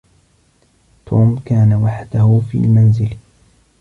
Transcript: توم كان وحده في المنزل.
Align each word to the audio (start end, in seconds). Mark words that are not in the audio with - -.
توم 1.05 1.39
كان 1.45 1.73
وحده 1.73 2.41
في 2.51 2.57
المنزل. 2.57 3.09